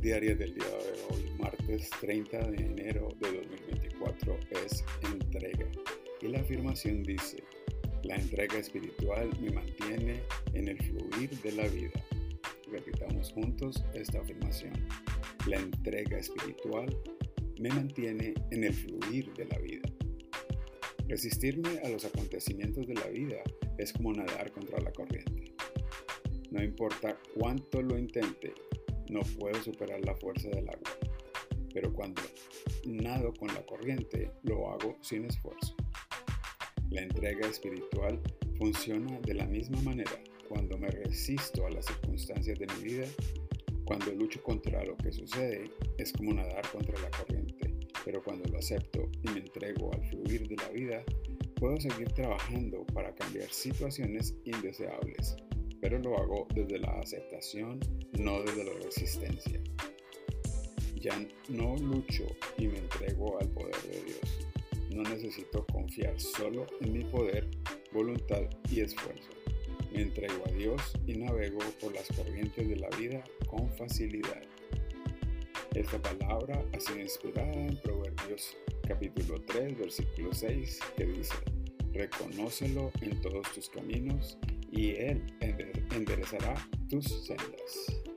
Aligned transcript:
diaria 0.00 0.34
del 0.34 0.54
día 0.54 0.66
de 0.66 1.02
hoy, 1.10 1.30
martes 1.38 1.90
30 2.00 2.50
de 2.50 2.56
enero 2.56 3.08
de 3.20 3.32
2024, 3.32 4.38
es 4.64 4.84
entrega. 5.12 5.66
Y 6.20 6.28
la 6.28 6.40
afirmación 6.40 7.02
dice, 7.02 7.42
la 8.04 8.16
entrega 8.16 8.58
espiritual 8.58 9.28
me 9.40 9.50
mantiene 9.50 10.20
en 10.54 10.68
el 10.68 10.78
fluir 10.78 11.30
de 11.42 11.52
la 11.52 11.66
vida. 11.68 12.04
Repitamos 12.70 13.32
juntos 13.32 13.84
esta 13.94 14.20
afirmación. 14.20 14.72
La 15.46 15.56
entrega 15.56 16.18
espiritual 16.18 16.96
me 17.58 17.70
mantiene 17.70 18.34
en 18.50 18.64
el 18.64 18.74
fluir 18.74 19.32
de 19.34 19.46
la 19.46 19.58
vida. 19.58 19.88
Resistirme 21.08 21.80
a 21.82 21.88
los 21.88 22.04
acontecimientos 22.04 22.86
de 22.86 22.94
la 22.94 23.06
vida 23.08 23.42
es 23.78 23.92
como 23.92 24.12
nadar 24.12 24.52
contra 24.52 24.78
la 24.80 24.92
corriente. 24.92 25.54
No 26.50 26.62
importa 26.62 27.18
cuánto 27.34 27.82
lo 27.82 27.98
intente, 27.98 28.54
no 29.10 29.20
puedo 29.38 29.62
superar 29.62 30.00
la 30.04 30.14
fuerza 30.14 30.48
del 30.48 30.68
agua. 30.68 30.90
Pero 31.72 31.92
cuando 31.92 32.22
nado 32.84 33.32
con 33.34 33.48
la 33.48 33.64
corriente, 33.64 34.30
lo 34.42 34.70
hago 34.70 34.96
sin 35.00 35.24
esfuerzo. 35.24 35.74
La 36.90 37.02
entrega 37.02 37.46
espiritual 37.46 38.20
funciona 38.56 39.20
de 39.20 39.34
la 39.34 39.46
misma 39.46 39.80
manera 39.82 40.22
cuando 40.48 40.78
me 40.78 40.88
resisto 40.88 41.66
a 41.66 41.70
las 41.70 41.86
circunstancias 41.86 42.58
de 42.58 42.66
mi 42.66 42.82
vida. 42.82 43.06
Cuando 43.84 44.12
lucho 44.12 44.42
contra 44.42 44.84
lo 44.84 44.96
que 44.96 45.12
sucede, 45.12 45.70
es 45.96 46.12
como 46.12 46.34
nadar 46.34 46.66
contra 46.70 46.98
la 47.00 47.10
corriente. 47.10 47.74
Pero 48.04 48.22
cuando 48.22 48.48
lo 48.50 48.58
acepto 48.58 49.08
y 49.22 49.30
me 49.30 49.40
entrego 49.40 49.92
al 49.92 50.04
fluir 50.08 50.48
de 50.48 50.56
la 50.56 50.68
vida, 50.68 51.04
puedo 51.56 51.78
seguir 51.80 52.12
trabajando 52.12 52.84
para 52.86 53.14
cambiar 53.14 53.50
situaciones 53.50 54.34
indeseables 54.44 55.36
pero 55.80 55.98
lo 55.98 56.16
hago 56.18 56.46
desde 56.54 56.78
la 56.78 56.90
aceptación, 57.00 57.80
no 58.18 58.42
desde 58.42 58.64
la 58.64 58.72
resistencia. 58.84 59.60
Ya 60.96 61.16
no 61.48 61.76
lucho 61.76 62.26
y 62.56 62.66
me 62.66 62.78
entrego 62.78 63.38
al 63.40 63.48
poder 63.48 63.76
de 63.82 64.02
Dios. 64.02 64.48
No 64.90 65.02
necesito 65.02 65.64
confiar 65.66 66.18
solo 66.20 66.66
en 66.80 66.92
mi 66.92 67.04
poder, 67.04 67.48
voluntad 67.92 68.42
y 68.70 68.80
esfuerzo. 68.80 69.30
Me 69.92 70.02
entrego 70.02 70.42
a 70.46 70.52
Dios 70.52 70.82
y 71.06 71.14
navego 71.14 71.60
por 71.80 71.94
las 71.94 72.08
corrientes 72.08 72.68
de 72.68 72.76
la 72.76 72.88
vida 72.96 73.22
con 73.46 73.70
facilidad. 73.76 74.42
Esta 75.74 76.00
palabra 76.02 76.64
ha 76.72 76.80
sido 76.80 77.00
inspirada 77.00 77.52
en 77.52 77.76
Proverbios 77.76 78.56
capítulo 78.86 79.40
3, 79.42 79.78
versículo 79.78 80.32
6, 80.32 80.80
que 80.96 81.04
dice, 81.04 81.34
Reconócelo 81.92 82.90
en 83.00 83.20
todos 83.20 83.52
tus 83.52 83.68
caminos 83.68 84.38
y 84.70 84.90
Él 84.90 85.22
enderezará 85.94 86.54
tus 86.88 87.26
sendas. 87.26 88.07